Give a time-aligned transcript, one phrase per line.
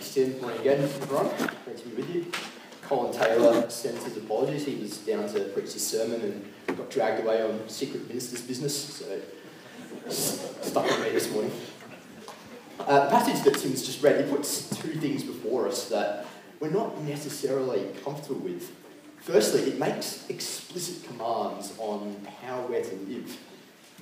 [0.00, 1.28] Morning again, everyone.
[1.66, 2.26] Great to be with you.
[2.80, 4.64] Colin Taylor sends his apologies.
[4.64, 6.22] He was down to preach his sermon
[6.66, 9.20] and got dragged away on secret minister's business, so
[10.62, 11.52] stuck with me this morning.
[12.78, 16.24] Uh, the passage that Tim's just read, he puts two things before us that
[16.60, 18.74] we're not necessarily comfortable with.
[19.18, 23.38] Firstly, it makes explicit commands on how we're to live.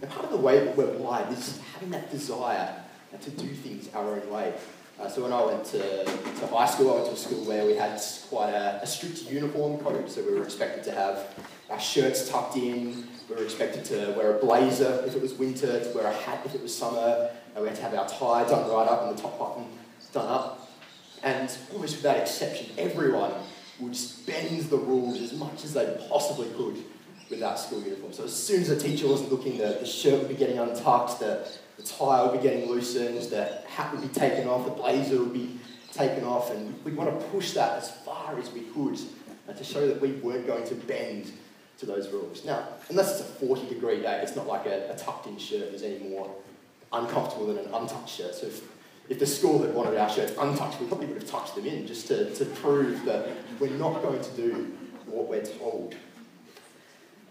[0.01, 2.85] And part of the way that we're wired is having that desire
[3.21, 4.55] to do things our own way.
[5.01, 7.65] Uh, so when I went to, to high school, I went to a school where
[7.65, 10.11] we had quite a, a strict uniform code.
[10.11, 11.35] So we were expected to have
[11.71, 13.07] our shirts tucked in.
[13.29, 16.41] We were expected to wear a blazer if it was winter, to wear a hat
[16.45, 17.31] if it was summer.
[17.55, 19.67] And we had to have our tie done right up and the top button
[20.13, 20.69] done up.
[21.23, 23.33] And almost without exception, everyone
[23.79, 26.83] would just bend the rules as much as they possibly could
[27.31, 28.13] with that school uniform.
[28.13, 31.21] So as soon as the teacher wasn't looking, the, the shirt would be getting untucked,
[31.21, 31.47] the,
[31.79, 35.33] the tie would be getting loosened, the hat would be taken off, the blazer would
[35.33, 35.59] be
[35.93, 38.99] taken off, and we want to push that as far as we could
[39.49, 41.33] uh, to show that we weren't going to bend
[41.79, 42.45] to those rules.
[42.45, 45.73] Now, unless it's a 40 degree day, it's not like a, a tucked in shirt
[45.73, 46.29] is any more
[46.93, 48.35] uncomfortable than an untucked shirt.
[48.35, 48.63] So if,
[49.09, 51.87] if the school had wanted our shirts untucked, we probably would have tucked them in
[51.87, 53.29] just to, to prove that
[53.61, 55.95] we're not going to do what we're told.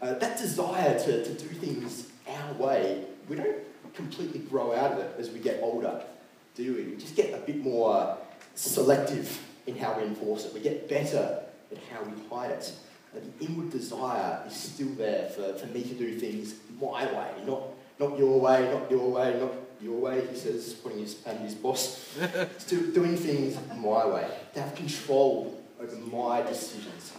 [0.02, 3.58] Uh, that desire to, to do things our way, we don't
[3.98, 6.02] completely grow out of it as we get older,
[6.56, 6.84] do we?
[6.84, 8.18] We just get a bit more
[8.56, 10.54] selective in how we enforce it.
[10.54, 12.72] We get better at how we hide it.
[13.14, 17.32] But the inward desire is still there for, for me to do things my way,
[17.46, 17.64] not,
[18.00, 21.56] not your way, not your way, not your way, he says, putting his hand his
[21.56, 22.16] boss.
[22.58, 27.14] Still doing things my way, to have control over my decisions.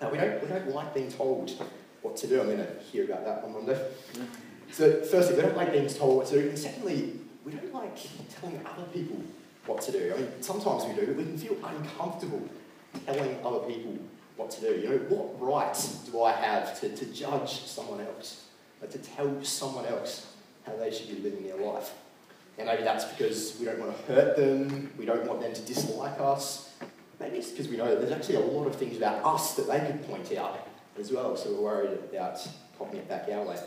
[0.00, 1.50] Now, we don't, we don't like being told
[2.02, 2.40] what to do.
[2.40, 3.90] I'm going to hear about that on Monday.
[4.14, 4.26] Mm.
[4.72, 6.48] So, firstly, we don't like being told what to do.
[6.48, 7.96] And secondly, we don't like
[8.40, 9.22] telling other people
[9.66, 10.12] what to do.
[10.14, 12.48] I mean, sometimes we do, but we can feel uncomfortable
[13.06, 13.98] telling other people
[14.36, 14.80] what to do.
[14.80, 18.46] You know, what right do I have to, to judge someone else,
[18.88, 20.32] to tell someone else
[20.66, 21.92] how they should be living their life?
[22.58, 25.62] And maybe that's because we don't want to hurt them, we don't want them to
[25.62, 26.70] dislike us.
[27.18, 29.66] Maybe it's because we know that there's actually a lot of things about us that
[29.66, 30.66] they could point out
[30.98, 32.46] as well, so we're worried about
[32.78, 33.58] popping it back our way.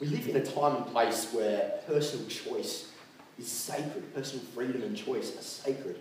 [0.00, 2.92] We live in a time and place where personal choice
[3.38, 5.98] is sacred, personal freedom and choice are sacred.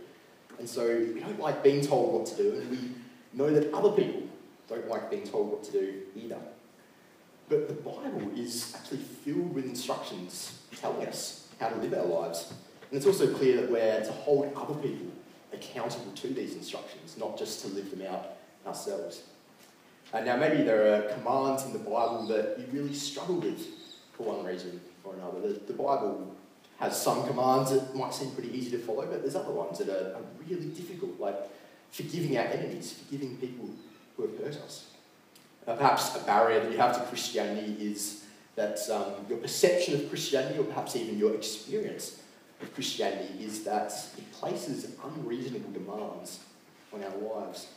[0.59, 2.91] And so we don't like being told what to do, and we
[3.33, 4.23] know that other people
[4.67, 6.37] don't like being told what to do either.
[7.49, 12.53] But the Bible is actually filled with instructions telling us how to live our lives.
[12.89, 15.07] And it's also clear that we're to hold other people
[15.53, 19.23] accountable to these instructions, not just to live them out ourselves.
[20.13, 23.65] Uh, now, maybe there are commands in the Bible that you really struggle with
[24.17, 25.39] for one reason or another.
[25.41, 26.35] The, the Bible
[26.79, 29.89] has some commands that might seem pretty easy to follow, but there's other ones that
[29.89, 31.35] are, are really difficult, like
[31.91, 33.69] forgiving our enemies, forgiving people
[34.15, 34.87] who have hurt us.
[35.67, 40.09] Uh, perhaps a barrier that you have to Christianity is that um, your perception of
[40.09, 42.21] Christianity, or perhaps even your experience
[42.61, 46.39] of Christianity, is that it places unreasonable demands
[46.93, 47.67] on our lives.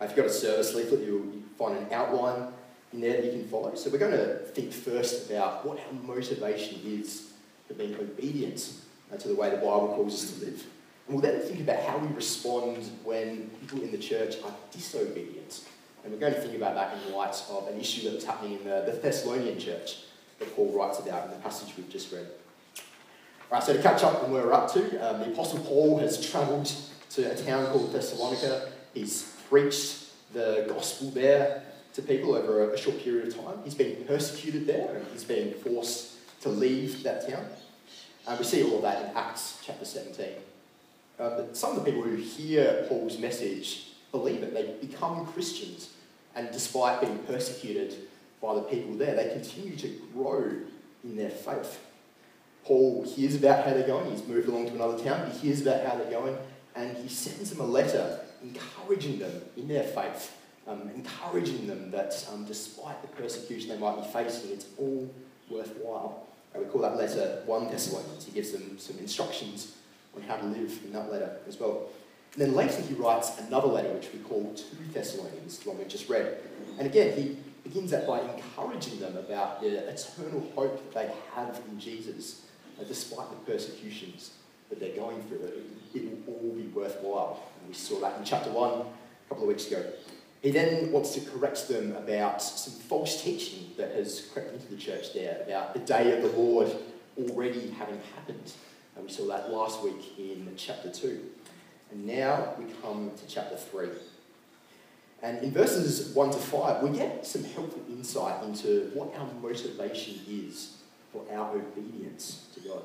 [0.00, 1.26] If you've got a service leaflet, you'll
[1.58, 2.52] find an outline
[2.92, 3.74] in there that you can follow.
[3.74, 7.30] So we're going to think first about what our motivation is
[7.68, 8.72] for being obedient
[9.12, 10.64] uh, to the way the Bible calls us to live.
[11.06, 15.64] And we'll then think about how we respond when people in the church are disobedient.
[16.02, 18.24] And we're going to think about that in the light of an issue that was
[18.24, 19.98] happening in the, the Thessalonian church
[20.38, 22.26] that Paul writes about in the passage we've just read.
[23.50, 25.98] All right, so to catch up on where we're up to, um, the Apostle Paul
[25.98, 26.72] has travelled
[27.10, 28.70] to a town called Thessalonica.
[28.94, 31.64] He's preached the gospel there
[32.00, 33.58] to people over a, short period of time.
[33.64, 37.44] He's been persecuted there and he's been forced to leave that town.
[38.26, 40.26] And we see all of that in Acts chapter 17.
[41.18, 44.54] Uh, but some of the people who hear Paul's message believe it.
[44.54, 45.90] They become Christians.
[46.34, 47.94] And despite being persecuted
[48.40, 50.52] by the people there, they continue to grow
[51.04, 51.80] in their faith.
[52.64, 54.10] Paul hears about how they're going.
[54.10, 55.30] He's moved along to another town.
[55.30, 56.36] He hears about how they're going.
[56.74, 60.34] And he sends them a letter encouraging them in their faith,
[60.70, 65.12] um, encouraging them that um, despite the persecution they might be facing, it's all
[65.50, 66.26] worthwhile.
[66.54, 68.24] Uh, we call that letter 1 Thessalonians.
[68.24, 69.76] He gives them some instructions
[70.14, 71.88] on how to live in that letter as well.
[72.34, 75.84] And then later he writes another letter, which we call 2 Thessalonians, the one we
[75.84, 76.38] just read.
[76.78, 81.60] And again, he begins that by encouraging them about the eternal hope that they have
[81.68, 82.42] in Jesus,
[82.80, 84.30] uh, despite the persecutions
[84.68, 85.64] that they're going through.
[85.92, 87.42] It will all be worthwhile.
[87.58, 88.84] And we saw that in chapter 1 a
[89.28, 89.84] couple of weeks ago.
[90.42, 94.76] He then wants to correct them about some false teaching that has crept into the
[94.76, 96.74] church there about the day of the Lord
[97.18, 98.52] already having happened.
[98.96, 101.20] And we saw that last week in chapter 2.
[101.92, 103.88] And now we come to chapter 3.
[105.22, 110.18] And in verses 1 to 5, we get some helpful insight into what our motivation
[110.26, 110.78] is
[111.12, 112.82] for our obedience to God.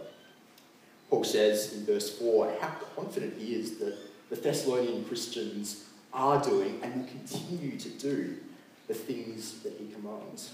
[1.09, 3.97] Paul says in verse 4 how confident he is that
[4.29, 5.85] the Thessalonian Christians
[6.15, 8.37] are doing and will continue to do
[8.87, 10.51] the things that he commands.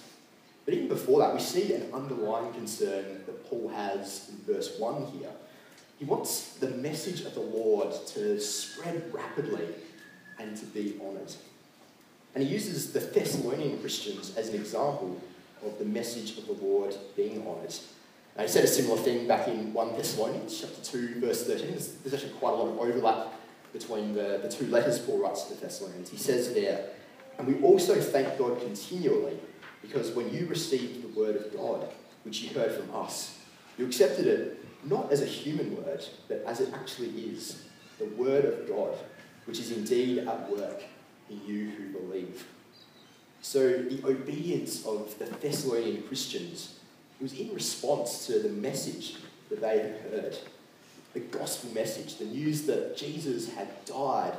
[0.65, 5.05] But even before that, we see an underlying concern that Paul has in verse 1
[5.17, 5.31] here.
[5.99, 9.67] He wants the message of the Lord to spread rapidly
[10.39, 11.33] and to be honoured.
[12.33, 15.19] And he uses the Thessalonian Christians as an example
[15.63, 17.75] of the message of the Lord being honoured.
[18.35, 21.69] Now, he said a similar thing back in 1 Thessalonians chapter 2, verse 13.
[21.69, 23.33] There's, there's actually quite a lot of overlap
[23.73, 26.09] between the, the two letters Paul writes to the Thessalonians.
[26.09, 26.89] He says there,
[27.37, 29.37] And we also thank God continually,
[29.81, 31.89] because when you received the word of God,
[32.23, 33.39] which you heard from us,
[33.77, 37.63] you accepted it not as a human word, but as it actually is,
[37.99, 38.97] the word of God,
[39.45, 40.83] which is indeed at work
[41.29, 42.45] in you who believe.
[43.41, 46.79] So the obedience of the Thessalonian Christians
[47.19, 49.15] was in response to the message
[49.49, 50.37] that they had heard.
[51.13, 54.33] The gospel message, the news that Jesus had died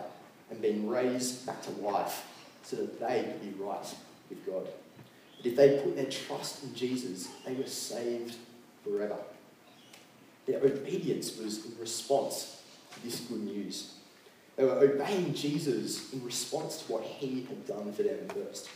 [0.50, 2.26] and been raised back to life
[2.62, 3.94] so that they could be right
[4.28, 4.68] with God.
[5.36, 8.36] But if they put their trust in Jesus, they were saved
[8.84, 9.16] forever.
[10.46, 12.62] Their obedience was in response
[12.94, 13.94] to this good news.
[14.56, 18.68] They were obeying Jesus in response to what he had done for them first.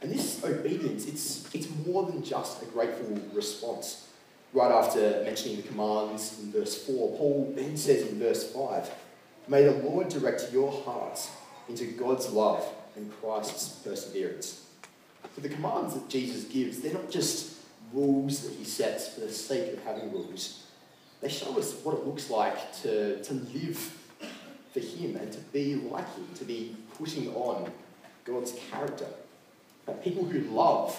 [0.00, 4.07] And this obedience, it's, it's more than just a grateful response.
[4.52, 8.90] Right after mentioning the commands in verse 4, Paul then says in verse 5,
[9.46, 11.30] May the Lord direct your hearts
[11.68, 12.66] into God's love
[12.96, 14.64] and Christ's perseverance.
[15.34, 17.56] So the commands that Jesus gives, they're not just
[17.92, 20.64] rules that he sets for the sake of having rules.
[21.20, 23.76] They show us what it looks like to, to live
[24.72, 27.70] for Him and to be like Him, to be putting on
[28.24, 29.06] God's character.
[30.02, 30.98] people who love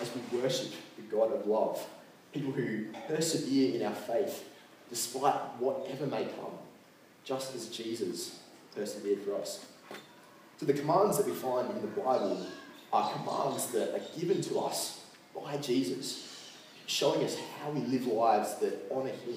[0.00, 1.84] as we worship the God of love,
[2.32, 4.44] people who persevere in our faith
[4.88, 6.58] despite whatever may come,
[7.24, 8.40] just as Jesus
[8.74, 9.66] persevered for us.
[10.58, 12.46] So the commands that we find in the Bible
[12.92, 15.00] are commands that are given to us
[15.34, 16.50] by Jesus,
[16.86, 19.36] showing us how we live lives that honour Him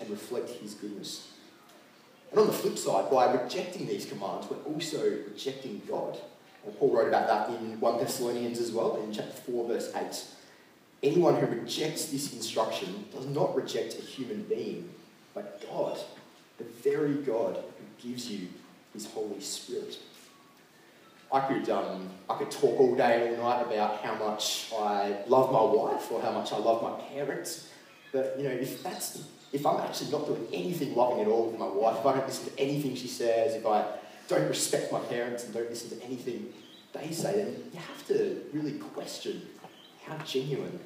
[0.00, 1.28] and reflect His goodness.
[2.30, 6.18] And on the flip side, by rejecting these commands, we're also rejecting God.
[6.64, 10.24] And Paul wrote about that in 1 Thessalonians as well, in chapter 4, verse 8.
[11.02, 14.90] Anyone who rejects this instruction does not reject a human being,
[15.34, 15.98] but God,
[16.58, 18.48] the very God who gives you
[18.92, 19.98] his Holy Spirit.
[21.32, 25.16] I could, um, I could talk all day, and all night about how much I
[25.26, 27.68] love my wife or how much I love my parents,
[28.12, 29.22] but you know, if that's
[29.52, 32.26] if I'm actually not doing anything loving at all with my wife, if I don't
[32.26, 33.84] listen to anything she says, if I
[34.28, 36.52] don't respect my parents and don't listen to anything
[36.92, 39.42] they say, then you have to really question
[40.04, 40.78] how genuine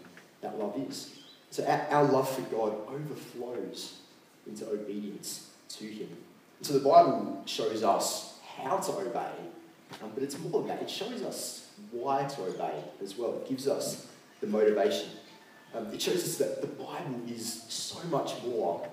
[0.44, 1.14] that love is.
[1.50, 3.99] So our, love for God overflows
[4.46, 6.08] into obedience to Him.
[6.58, 9.32] And so the Bible shows us how to obey,
[10.02, 10.82] um, but it's more than that.
[10.82, 13.35] It shows us why to obey as well.
[13.37, 14.06] It gives us
[14.41, 15.08] the motivation.
[15.75, 18.88] Um, it shows us that the Bible is so much more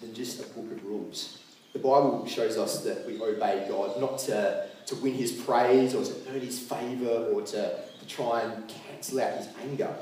[0.00, 1.38] than just a book of rules.
[1.72, 6.04] The Bible shows us that we obey God not to, to win his praise or
[6.04, 9.94] to earn his favour or to, to try and cancel out his anger,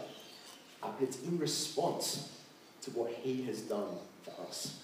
[0.83, 2.31] uh, it's in response
[2.83, 3.89] to what he has done
[4.23, 4.81] for us.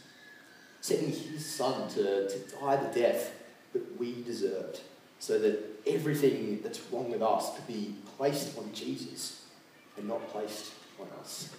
[0.81, 3.33] Sending his son to, to die the death
[3.73, 4.81] that we deserved,
[5.19, 9.45] so that everything that's wrong with us could be placed on Jesus
[9.97, 11.55] and not placed on us.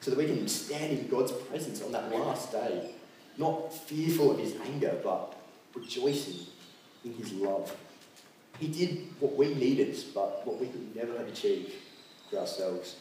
[0.00, 2.92] So that we can stand in God's presence on that last day,
[3.36, 5.34] not fearful of his anger, but
[5.74, 6.46] rejoicing
[7.04, 7.74] in his love.
[8.58, 11.72] He did what we needed, but what we could never have achieved
[12.30, 12.96] for ourselves.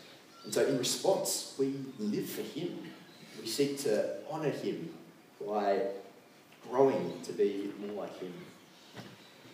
[0.49, 2.79] And so, in response, we live for him.
[3.39, 4.89] We seek to honour him
[5.45, 5.79] by
[6.67, 8.33] growing to be more like him.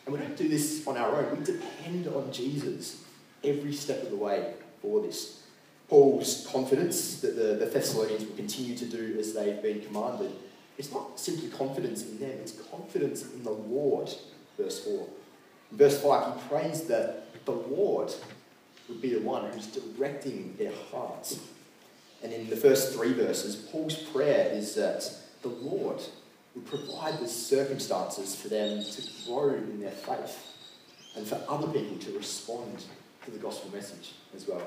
[0.05, 1.37] And we don't do this on our own.
[1.37, 3.03] We depend on Jesus
[3.43, 5.43] every step of the way for this.
[5.89, 10.31] Paul's confidence that the, the Thessalonians will continue to do as they've been commanded,
[10.77, 14.09] it's not simply confidence in them, it's confidence in the Lord,
[14.57, 15.09] verse 4.
[15.71, 18.13] In verse 5, he prays that the Lord
[18.87, 21.39] would be the one who's directing their hearts.
[22.23, 25.09] And in the first three verses, Paul's prayer is that
[25.41, 26.01] the Lord
[26.55, 30.55] would provide the circumstances for them to grow in their faith
[31.15, 32.83] and for other people to respond
[33.25, 34.61] to the gospel message as well.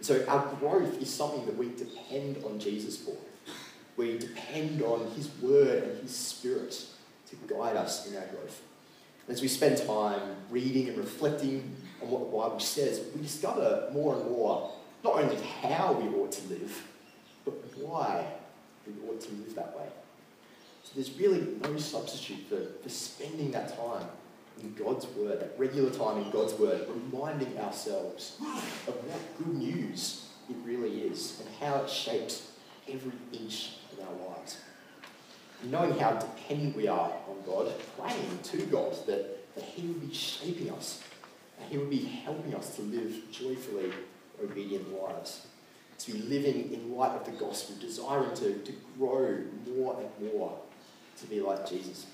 [0.00, 3.16] So our growth is something that we depend on Jesus for.
[3.96, 6.84] We depend on his word and his spirit
[7.30, 8.62] to guide us in our growth.
[9.26, 13.88] And as we spend time reading and reflecting on what the Bible says, we discover
[13.92, 14.70] more and more
[15.02, 16.88] not only how we ought to live,
[17.44, 18.24] but why
[18.86, 19.86] we ought to live that way.
[20.82, 24.06] So there's really no substitute for, for spending that time
[24.62, 28.36] in God's Word, that regular time in God's Word, reminding ourselves
[28.86, 32.50] of what good news it really is and how it shapes
[32.88, 34.58] every inch of our lives.
[35.62, 40.00] And knowing how dependent we are on God, praying to God that, that He will
[40.00, 41.02] be shaping us
[41.64, 43.90] and He would be helping us to live joyfully
[44.42, 45.46] obedient lives.
[45.98, 49.38] To be living in light of the gospel, desiring to, to grow
[49.76, 50.58] more and more
[51.20, 52.06] to be like Jesus.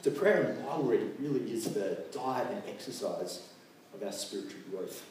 [0.00, 3.42] So prayer and Bible reading really is the diet and exercise
[3.94, 5.04] of our spiritual growth.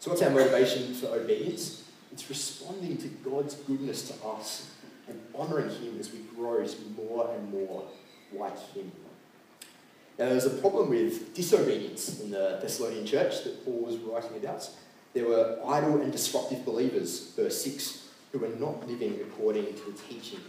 [0.00, 1.84] So what's our motivation for obedience?
[2.12, 4.70] It's responding to God's goodness to us
[5.08, 7.84] and honouring Him as we grow be more and more
[8.32, 8.92] like Him.
[10.18, 14.68] Now, was a problem with disobedience in the Thessalonian church that Paul was writing about.
[15.14, 19.98] There were idle and disruptive believers, verse 6, who were not living according to the
[20.08, 20.40] teaching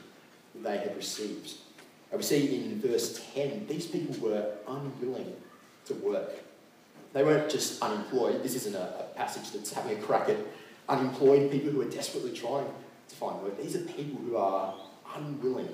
[0.56, 1.54] they had received.
[2.12, 5.36] We see in verse 10, these people were unwilling
[5.86, 6.32] to work.
[7.14, 8.42] They weren't just unemployed.
[8.42, 10.38] This isn't a, a passage that's having a crack at
[10.88, 12.68] unemployed people who are desperately trying
[13.08, 13.62] to find work.
[13.62, 14.74] These are people who are
[15.16, 15.70] unwilling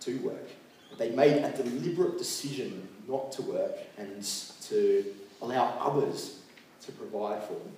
[0.00, 0.48] to work.
[0.96, 4.22] They made a deliberate decision not to work and
[4.68, 5.04] to
[5.42, 6.40] allow others
[6.82, 7.72] to provide for them,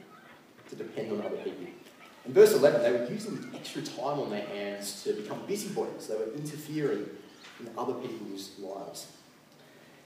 [0.70, 1.66] to depend on other people.
[2.26, 6.06] In verse 11, they were using the extra time on their hands to become busybodies.
[6.06, 7.08] They were interfering
[7.58, 9.06] in other people's lives.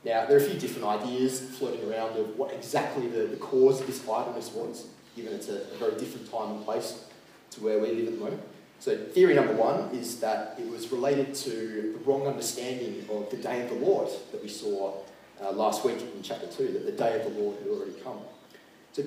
[0.04, 3.80] Now, there are a few different ideas floating around of what exactly the, the cause
[3.80, 7.04] of this idleness was, given it's a, a, very different time and place
[7.52, 8.42] to where we live at the moment.
[8.84, 13.38] So, theory number one is that it was related to the wrong understanding of the
[13.38, 14.92] day of the Lord that we saw
[15.42, 18.18] uh, last week in chapter 2, that the day of the Lord had already come.
[18.92, 19.04] So,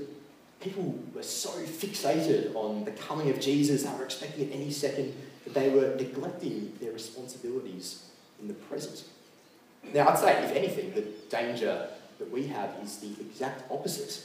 [0.62, 5.14] people were so fixated on the coming of Jesus, they were expecting it any second,
[5.44, 8.06] that they were neglecting their responsibilities
[8.42, 9.04] in the present.
[9.94, 14.24] Now, I'd say, if anything, the danger that we have is the exact opposite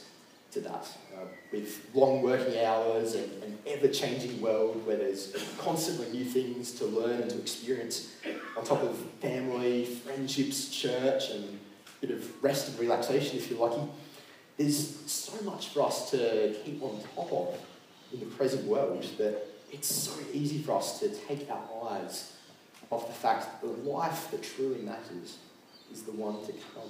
[0.53, 0.87] to that.
[1.15, 6.71] Uh, with long working hours and an ever changing world where there's constantly new things
[6.73, 8.15] to learn and to experience,
[8.57, 13.59] on top of family, friendships, church, and a bit of rest and relaxation if you're
[13.59, 13.89] lucky,
[14.57, 17.59] there's so much for us to keep on top of
[18.11, 22.33] in the present world that it's so easy for us to take our eyes
[22.91, 25.37] off the fact that the life that truly matters
[25.91, 26.89] is the one to come.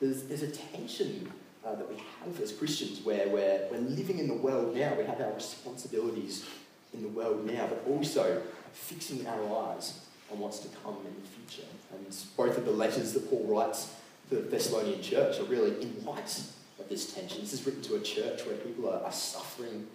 [0.00, 1.30] There's, there's a tension
[1.64, 5.04] uh, that we have as Christians where we're, we're living in the world now, we
[5.04, 6.44] have our responsibilities
[6.92, 8.42] in the world now, but also
[8.72, 11.68] fixing our eyes on what's to come in the future.
[11.92, 12.06] And
[12.36, 13.94] both of the letters that Paul writes
[14.28, 16.40] to the Thessalonian church are really in light
[16.78, 17.40] of this tension.
[17.40, 19.86] This is written to a church where people are, are suffering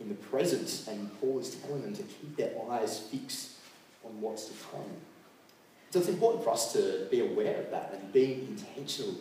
[0.00, 3.52] in the present, and Paul is telling them to keep their eyes fixed
[4.04, 4.84] on what's to come.
[5.90, 9.14] So it's important for us to be aware of that and being intentional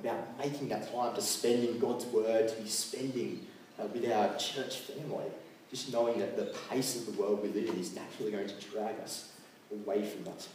[0.00, 3.46] about making that time to spend in God's Word, to be spending
[3.78, 5.26] uh, with our church family,
[5.70, 8.60] just knowing that the pace of the world we live in is naturally going to
[8.70, 9.32] drag us
[9.72, 10.46] away from that.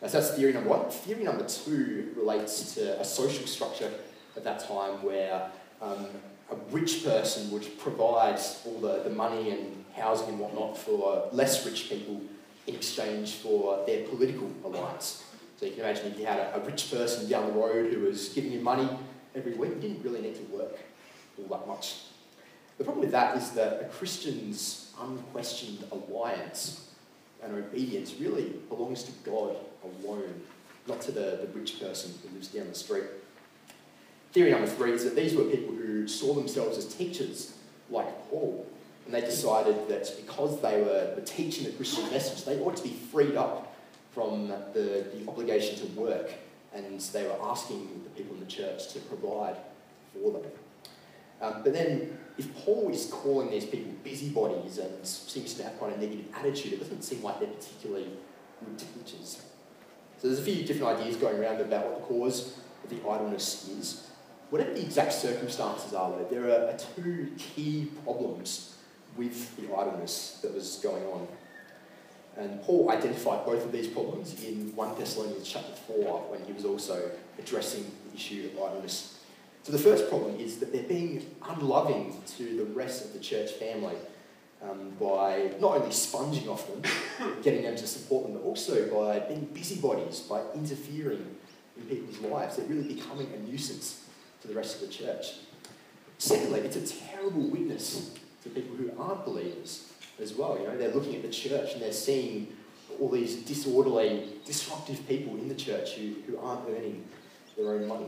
[0.00, 0.90] Now, so that's theory number one.
[0.90, 3.90] Theory number two relates to a social structure
[4.36, 6.06] at that time where um,
[6.50, 11.64] a rich person would provide all the, the money and housing and whatnot for less
[11.64, 12.20] rich people
[12.66, 15.24] in exchange for their political alliance.
[15.58, 18.00] So you can imagine if you had a, a rich person down the road who
[18.00, 18.88] was giving you money
[19.34, 20.78] every week, you didn't really need to work
[21.38, 21.96] all that much.
[22.78, 26.88] The problem with that is that a Christian's unquestioned alliance
[27.42, 30.40] and obedience really belongs to God alone,
[30.86, 33.04] not to the, the rich person who lives down the street.
[34.32, 37.54] Theory number three is that these were people who saw themselves as teachers,
[37.90, 38.66] like Paul,
[39.04, 42.82] and they decided that because they were, were teaching the Christian message, they ought to
[42.82, 43.71] be freed up
[44.12, 46.32] from the, the obligation to work.
[46.74, 49.56] And they were asking the people in the church to provide
[50.12, 50.42] for them.
[51.40, 55.96] Um, but then, if Paul is calling these people busybodies and seems to have quite
[55.96, 58.08] a negative attitude, it doesn't seem like they're particularly
[58.64, 59.42] good teachers.
[60.18, 63.68] So there's a few different ideas going around about what the cause of the idleness
[63.68, 64.08] is.
[64.50, 68.76] Whatever the exact circumstances are, though, there are two key problems
[69.16, 71.26] with the idleness that was going on.
[72.36, 76.64] And Paul identified both of these problems in 1 Thessalonians chapter 4 when he was
[76.64, 79.18] also addressing the issue of idleness.
[79.64, 83.52] So the first problem is that they're being unloving to the rest of the church
[83.52, 83.96] family.
[84.62, 86.82] um, by not only sponging off them,
[87.42, 91.36] getting them to support them, but also by being busybodies, by interfering
[91.76, 92.56] in people's lives.
[92.56, 94.04] They're really becoming a nuisance
[94.40, 95.34] to the rest of the church.
[96.18, 98.12] Secondly, it's a terrible witness
[98.42, 99.91] to people who aren't believers
[100.22, 100.58] as well.
[100.58, 102.48] You know, they're looking at the church and they're seeing
[103.00, 107.04] all these disorderly, disruptive people in the church who, who aren't earning
[107.56, 108.06] their own money.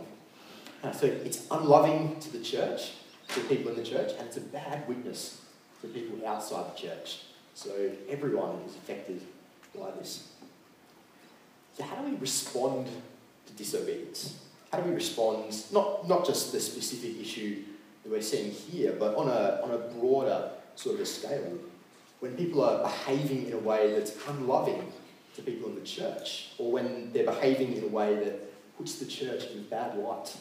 [0.82, 2.92] Uh, so it's unloving to the church,
[3.28, 5.40] to people in the church, and it's a bad witness
[5.80, 7.22] to people outside the church.
[7.54, 9.22] So everyone is affected
[9.78, 10.28] by this.
[11.76, 12.86] So how do we respond
[13.46, 14.38] to disobedience?
[14.70, 17.62] How do we respond, not, not just the specific issue
[18.02, 21.58] that we're seeing here, but on a, on a broader sort of a scale?
[22.24, 24.90] When people are behaving in a way that's unloving
[25.36, 29.04] to people in the church, or when they're behaving in a way that puts the
[29.04, 30.34] church in a bad light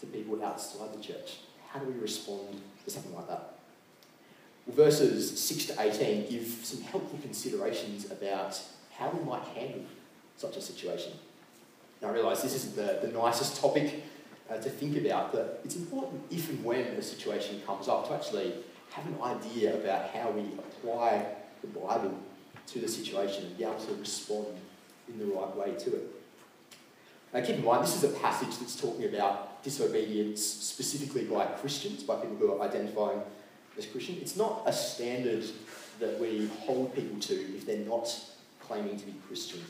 [0.00, 1.36] to people outside the church,
[1.68, 3.54] how do we respond to something like that?
[4.66, 8.60] Well, verses 6 to 18 give some helpful considerations about
[8.98, 9.84] how we might handle
[10.36, 11.12] such a situation.
[12.02, 14.02] Now, I realise this isn't the, the nicest topic
[14.50, 18.14] uh, to think about, but it's important if and when a situation comes up to
[18.14, 18.54] actually
[18.90, 21.26] have an idea about how we apply
[21.60, 22.18] the Bible
[22.68, 24.46] to the situation and be able to respond
[25.08, 26.06] in the right way to it.
[27.32, 32.02] Now, keep in mind, this is a passage that's talking about disobedience specifically by Christians,
[32.02, 33.20] by people who are identifying
[33.76, 34.16] as Christian.
[34.20, 35.44] It's not a standard
[36.00, 38.14] that we hold people to if they're not
[38.60, 39.60] claiming to be Christian.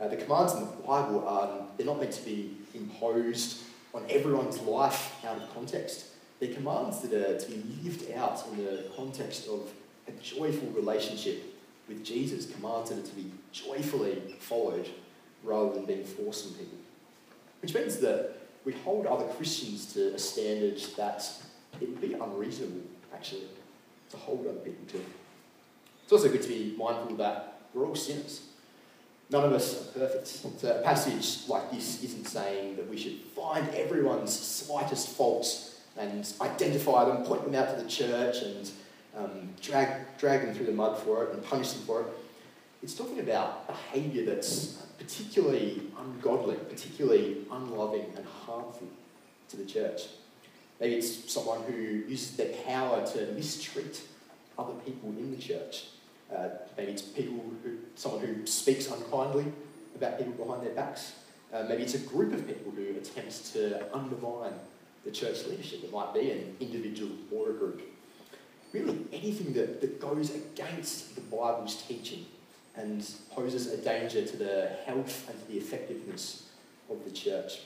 [0.00, 3.62] Uh, the commands in the Bible are they're not meant to be imposed
[3.94, 6.06] on everyone's life out of context.
[6.44, 9.72] They're commands that are to be lived out in the context of
[10.06, 11.42] a joyful relationship
[11.88, 14.86] with Jesus, commands that are to be joyfully followed
[15.42, 16.76] rather than being forced on people.
[17.62, 18.36] Which means that
[18.66, 21.26] we hold other Christians to a standard that
[21.80, 22.82] it would be unreasonable,
[23.14, 23.48] actually,
[24.10, 25.00] to hold other people to.
[26.02, 28.42] It's also good to be mindful that we're all sinners.
[29.30, 30.26] None of us are perfect.
[30.26, 36.32] So a passage like this isn't saying that we should find everyone's slightest faults and
[36.40, 38.70] identify them, point them out to the church, and
[39.16, 42.06] um, drag, drag them through the mud for it and punish them for it.
[42.82, 48.88] It's talking about behaviour that's particularly ungodly, particularly unloving and harmful
[49.48, 50.02] to the church.
[50.80, 54.02] Maybe it's someone who uses their power to mistreat
[54.58, 55.86] other people in the church.
[56.34, 59.46] Uh, maybe it's people who, someone who speaks unkindly
[59.94, 61.14] about people behind their backs.
[61.52, 64.52] Uh, maybe it's a group of people who attempts to undermine
[65.04, 65.84] the church leadership.
[65.84, 67.82] It might be an individual or a group.
[68.72, 72.26] Really, anything that, that goes against the Bible's teaching
[72.76, 76.48] and poses a danger to the health and to the effectiveness
[76.90, 77.60] of the church.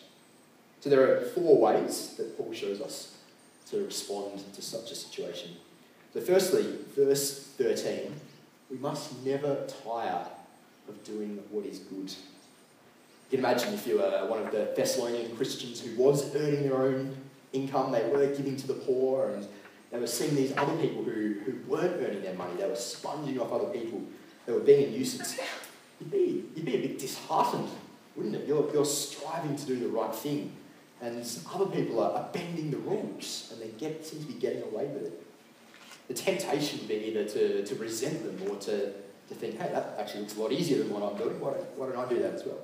[0.81, 3.17] So there are four ways that Paul shows us
[3.71, 5.53] to respond to such a situation.
[6.15, 8.13] So, firstly, verse 13
[8.71, 10.27] we must never tire
[10.89, 12.11] of doing what is good.
[12.11, 16.77] You can imagine if you were one of the Thessalonian Christians who was earning their
[16.77, 17.17] own
[17.53, 19.47] income, they were giving to the poor, and
[19.91, 23.41] they were seeing these other people who, who weren't earning their money, they were sponging
[23.41, 24.03] off other people,
[24.47, 25.39] they were being a nuisance.
[26.01, 27.69] You'd be, you'd be a bit disheartened,
[28.15, 28.47] wouldn't it?
[28.47, 30.53] You're, you're striving to do the right thing,
[31.01, 34.63] and other people are, are bending the rules, and they get, seem to be getting
[34.63, 35.25] away with it
[36.09, 38.93] the temptation would be either to, to resent them or to,
[39.29, 41.39] to think, hey, that actually looks a lot easier than what I'm doing.
[41.39, 42.59] Why don't, why don't I do that as well?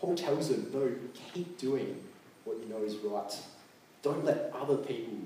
[0.00, 0.90] Paul tells them, no,
[1.32, 2.00] keep doing
[2.44, 3.32] what you know is right.
[4.02, 5.18] Don't let other people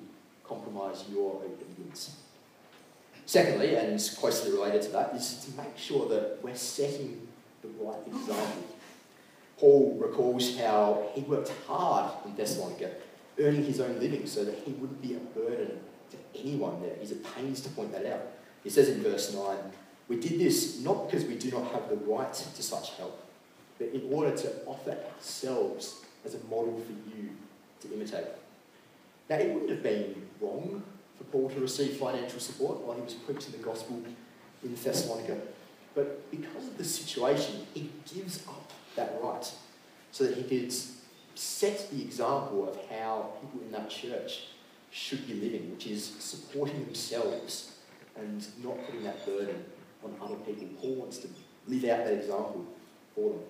[0.45, 2.17] compromise your obedience.
[3.27, 7.29] Secondly, and closely related to that, is to make sure that we're setting
[7.63, 8.65] the right example.
[9.59, 12.91] Paul recalls how he worked hard in Thessalonica,
[13.39, 15.79] earning his own living so that he wouldn't be a burden
[16.11, 16.97] to anyone there.
[16.99, 18.23] He's at pains to point that out.
[18.65, 19.57] He says in verse 9,
[20.09, 23.25] We did this not because we do not have the right to such help,
[23.79, 27.31] but in order to offer ourselves as a model for you
[27.83, 28.27] to imitate.
[29.29, 30.83] Now, it wouldn't have been wrong
[31.17, 34.03] for Paul to receive financial support while he was preaching the gospel
[34.65, 35.39] in Thessalonica,
[35.95, 39.53] but because of the situation, he gives up that right
[40.11, 40.73] so that he could
[41.35, 44.49] set the example of how people in that church
[44.91, 47.77] should be living, which is supporting themselves
[48.17, 49.65] and not putting that burden
[50.05, 50.69] on other people.
[50.81, 51.29] Paul wants to
[51.67, 52.67] live out that example
[53.15, 53.41] for them.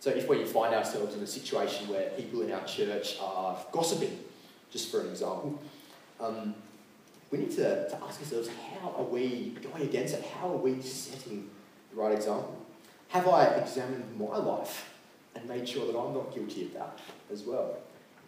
[0.00, 4.18] So if we find ourselves in a situation where people in our church are gossiping,
[4.70, 5.58] just for an example,
[6.20, 6.54] um,
[7.30, 8.48] we need to, to ask ourselves,
[8.80, 10.24] how are we going against it?
[10.24, 11.48] How are we setting
[11.92, 12.56] the right example?
[13.08, 14.92] Have I examined my life
[15.34, 16.98] and made sure that I'm not guilty of that
[17.32, 17.76] as well?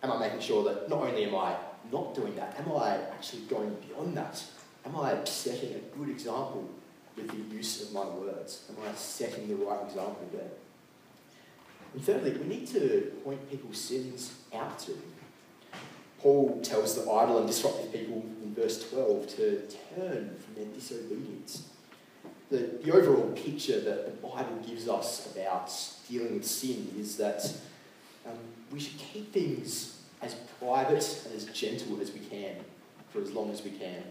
[0.03, 1.57] Am I making sure that not only am I
[1.91, 2.59] not doing that?
[2.59, 4.43] Am I actually going beyond that
[4.85, 6.69] am I setting a good example
[7.17, 8.71] with the use of my words?
[8.71, 10.51] Am I setting the right example there?
[11.95, 15.03] And thirdly, we need to point people's sins out to them.
[16.23, 19.63] Paul tells the idle and disruptive people in verse 12 to
[19.97, 21.69] turn from their disobedience.
[22.49, 25.73] The, the overall picture that the Bible gives us about
[26.09, 27.53] dealing with sin is that
[28.25, 28.39] um,
[28.71, 32.55] we should keep things as private and as gentle as we can
[33.11, 34.05] for as long as we can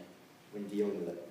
[0.51, 1.29] when dealing with it.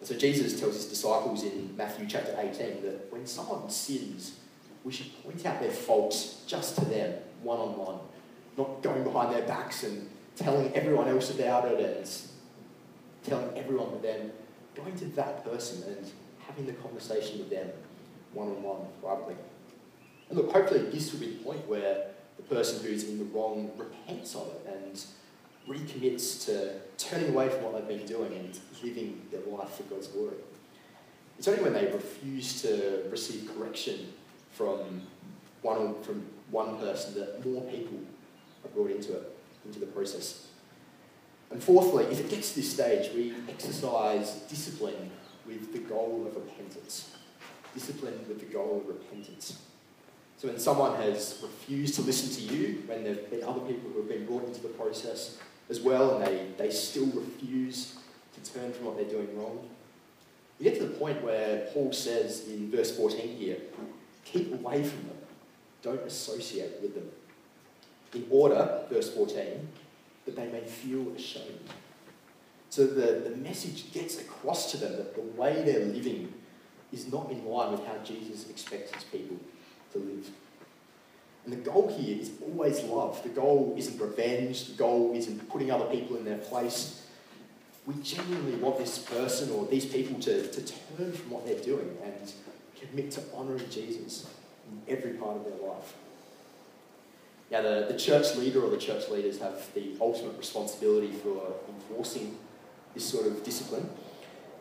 [0.00, 4.36] And so Jesus tells his disciples in Matthew chapter 18 that when someone sins,
[4.82, 7.98] we should point out their faults just to them, one on one,
[8.56, 12.10] not going behind their backs and telling everyone else about it and
[13.24, 14.32] telling everyone but then
[14.74, 16.10] going to that person and
[16.46, 17.68] having the conversation with them
[18.32, 19.36] one on one privately.
[20.28, 23.70] And look, hopefully this will be the point where the person who's in the wrong
[23.76, 25.04] repents of it and
[25.68, 30.08] recommits to turning away from what they've been doing and living their life for God's
[30.08, 30.36] glory.
[31.38, 34.12] It's only when they refuse to receive correction
[34.52, 35.02] from
[35.62, 37.98] one, from one person that more people
[38.64, 39.31] are brought into it,
[39.64, 40.46] into the process.
[41.50, 45.10] And fourthly, if it gets to this stage, we exercise discipline
[45.46, 47.14] with the goal of repentance.
[47.74, 49.58] Discipline with the goal of repentance.
[50.38, 53.90] So when someone has refused to listen to you, when there have been other people
[53.90, 55.38] who have been brought into the process
[55.70, 57.96] as well, and they, they still refuse
[58.34, 59.68] to turn from what they're doing wrong,
[60.58, 63.58] you get to the point where Paul says in verse 14 here,
[64.24, 65.18] keep away from them,
[65.82, 67.10] don't associate with them.
[68.14, 69.68] In order, verse 14,
[70.26, 71.68] that they may feel ashamed.
[72.70, 76.32] So the, the message gets across to them that the way they're living
[76.92, 79.36] is not in line with how Jesus expects his people
[79.92, 80.30] to live.
[81.44, 83.22] And the goal here is always love.
[83.22, 84.68] The goal isn't revenge.
[84.68, 87.04] The goal isn't putting other people in their place.
[87.84, 91.96] We genuinely want this person or these people to, to turn from what they're doing
[92.04, 92.32] and
[92.80, 94.30] commit to honouring Jesus
[94.70, 95.94] in every part of their life.
[97.52, 102.38] Now, the, the church leader or the church leaders have the ultimate responsibility for enforcing
[102.94, 103.90] this sort of discipline.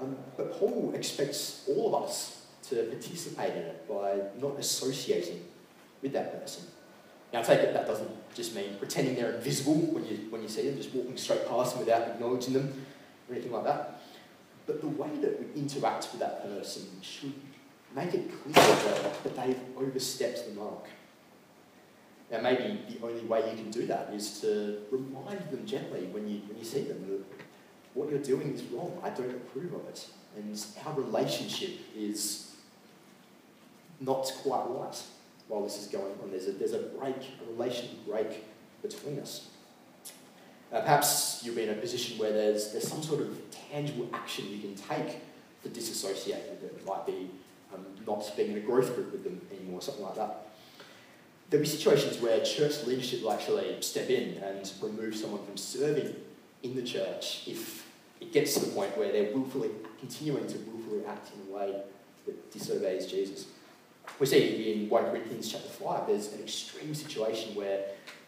[0.02, 5.46] Um, but Paul expects all of us to participate in it by not associating
[6.02, 6.66] with that person.
[7.32, 10.50] Now, I take it that doesn't just mean pretending they're invisible when you, when you
[10.50, 12.86] see them, just walking straight past them without acknowledging them
[13.30, 14.02] or anything like that.
[14.68, 17.34] But the way that we interact with that person should
[17.96, 18.66] make it clear
[19.24, 20.88] that they've overstepped the mark.
[22.32, 26.30] Now, maybe the only way you can do that is to remind them gently when
[26.30, 27.24] you, when you see them that
[27.94, 28.98] what you're doing is wrong.
[29.04, 30.08] I don't approve of it.
[30.38, 32.56] And our relationship is
[34.00, 35.04] not quite right
[35.50, 36.32] while this is going on.
[36.32, 38.46] There's a, there's a break, a relation break
[38.82, 39.50] between us.
[40.72, 43.38] Uh, perhaps you'll be in a position where there's, there's some sort of
[43.70, 45.20] tangible action you can take
[45.64, 46.70] to disassociate with them.
[46.78, 47.30] It might be
[47.74, 50.48] um, not being in a growth group with them anymore, something like that.
[51.52, 56.16] There'll be situations where church leadership will actually step in and remove someone from serving
[56.64, 57.86] in the church if
[58.22, 61.82] it gets to the point where they're willfully continuing to willfully act in a way
[62.26, 63.48] that disobeys Jesus.
[64.18, 67.82] We see in 1 Corinthians chapter 5, there's an extreme situation where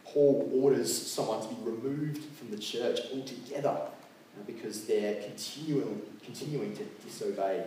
[0.04, 6.76] Paul orders someone to be removed from the church altogether uh, because they're continuing, continuing
[6.76, 7.64] to disobey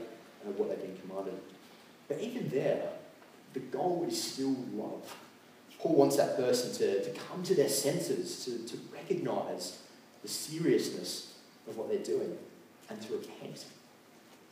[0.46, 1.40] uh, what they've been commanded.
[2.08, 2.90] But even there,
[3.54, 5.16] the goal is still love.
[5.86, 9.78] Paul wants that person to, to come to their senses, to, to recognize
[10.22, 11.34] the seriousness
[11.68, 12.36] of what they're doing,
[12.90, 13.66] and to repent.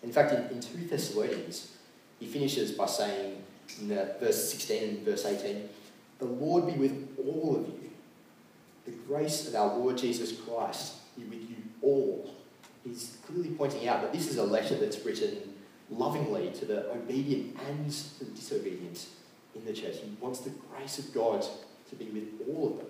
[0.02, 1.72] In fact, in, in 2 Thessalonians,
[2.20, 3.42] he finishes by saying
[3.80, 5.68] in uh, verse 16 and verse 18,
[6.18, 7.90] The Lord be with all of you.
[8.84, 12.30] The grace of our Lord Jesus Christ be with you all.
[12.84, 15.54] He's clearly pointing out that this is a letter that's written
[15.90, 19.06] lovingly to the obedient and to the disobedient
[19.54, 19.96] in the church.
[19.96, 21.44] He wants the grace of God
[21.90, 22.86] to be with all of them.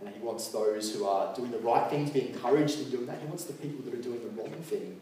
[0.00, 3.06] And he wants those who are doing the right thing to be encouraged in doing
[3.06, 3.20] that.
[3.20, 5.00] He wants the people that are doing the wrong thing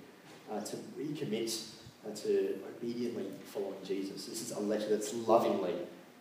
[0.50, 1.64] uh, to recommit
[2.06, 4.26] uh, to obediently following Jesus.
[4.26, 5.74] This is a letter that's lovingly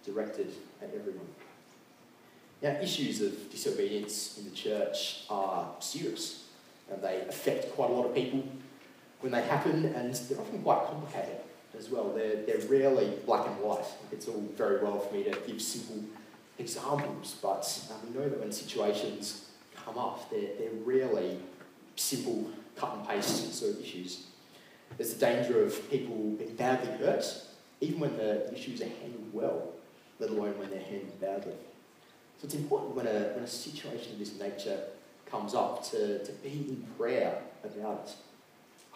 [0.06, 1.28] directed at everyone.
[2.62, 6.46] Now, issues of disobedience in the church are serious.
[6.92, 8.44] And they affect quite a lot of people
[9.22, 11.38] when they happen, and they're often quite complicated
[11.78, 12.12] as well.
[12.14, 13.86] They're, they're rarely black and white.
[14.12, 16.04] It's all very well for me to give simple
[16.58, 21.38] examples, but um, we know that when situations come up, they're, they're rarely
[21.96, 24.28] simple cut and paste sort of issues.
[24.98, 27.26] There's the danger of people being badly hurt,
[27.82, 29.70] even when the issues are handled well,
[30.20, 31.54] let alone when they're handled badly.
[32.40, 34.80] So it's important when a, when a situation of this nature
[35.26, 38.16] comes up to, to be in prayer about it.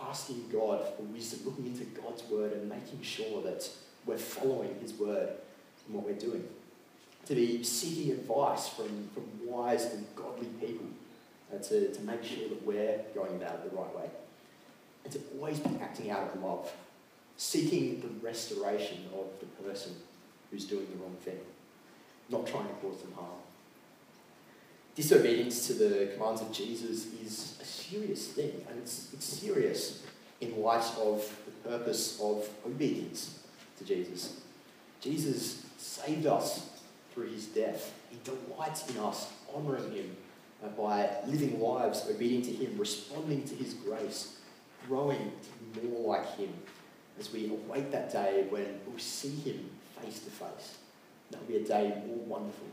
[0.08, 3.70] Asking God for wisdom, looking into God's word and making sure that
[4.06, 5.30] we're following his word
[5.88, 6.48] in what we're doing.
[7.26, 10.88] To be seeking advice from, from wise and godly people
[11.54, 14.10] uh, to, to make sure that we're going about it the right way.
[15.04, 16.72] And to always be acting out of love,
[17.38, 19.94] seeking the restoration of the person
[20.50, 21.40] who's doing the wrong thing,
[22.30, 23.30] not trying to cause them harm.
[25.00, 30.04] Disobedience to the commands of Jesus is a serious thing, and it's, it's serious
[30.42, 33.40] in light of the purpose of obedience
[33.78, 34.42] to Jesus.
[35.00, 36.70] Jesus saved us
[37.14, 37.94] through his death.
[38.10, 40.18] He delights in us honouring him
[40.62, 44.40] uh, by living lives obedient to him, responding to his grace,
[44.86, 45.32] growing
[45.74, 46.54] to be more like him
[47.18, 49.70] as we await that day when we'll see him
[50.02, 50.78] face to face.
[51.32, 52.68] That'll be a day more wonderful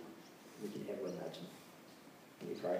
[0.60, 1.46] than we can ever imagine.
[2.42, 2.78] Me pray.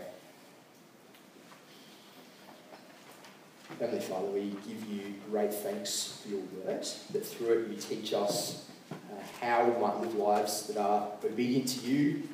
[3.79, 8.15] Heavenly Father, we give you great thanks for your word, that through it you teach
[8.15, 8.95] us uh,
[9.41, 12.29] how we might live lives that are obedient to you,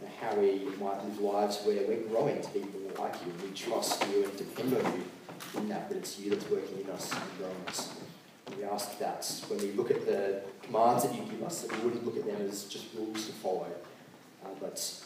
[0.00, 3.32] and how we might live lives where we're growing to be more like you.
[3.42, 5.04] We trust you and depend on you
[5.56, 7.94] in that, that it's you that's working in us and growing us.
[8.46, 11.72] And we ask that when we look at the commands that you give us, that
[11.78, 13.68] we wouldn't look at them as just rules to follow,
[14.44, 15.04] uh, but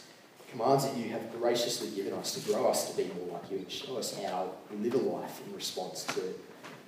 [0.49, 3.57] commands that you have graciously given us to grow us to be more like you
[3.57, 6.21] and show us how to live a life in response to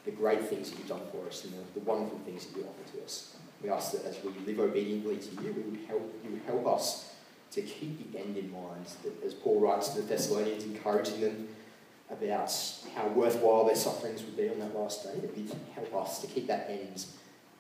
[0.06, 2.66] the great things that you've done for us and the, the wonderful things that you
[2.66, 3.36] offer to us.
[3.62, 6.66] We ask that as we live obediently to you, we would help, you would help
[6.68, 7.14] us
[7.52, 8.86] to keep the end in mind.
[9.04, 11.50] That as Paul writes to the Thessalonians, encouraging them
[12.10, 12.52] about
[12.96, 16.28] how worthwhile their sufferings would be on that last day, that you'd help us to
[16.28, 17.06] keep that end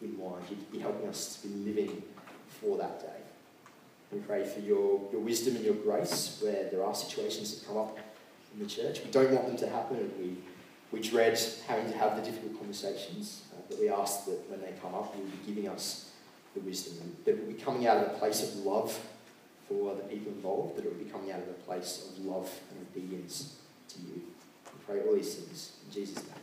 [0.02, 0.44] in mind.
[0.50, 2.04] You'd be helping us to be living
[2.48, 3.19] for that day.
[4.12, 7.78] We pray for your, your wisdom and your grace where there are situations that come
[7.78, 7.98] up
[8.54, 9.02] in the church.
[9.04, 10.38] We don't want them to happen and we,
[10.92, 14.74] we dread having to have the difficult conversations, uh, but we ask that when they
[14.82, 16.12] come up, you will be giving us
[16.56, 19.00] the wisdom and that we'll be coming out of a place of love
[19.68, 22.52] for the people involved, that it will be coming out of a place of love
[22.72, 23.58] and obedience
[23.90, 24.24] to you.
[24.66, 26.39] We pray all these things in Jesus' name.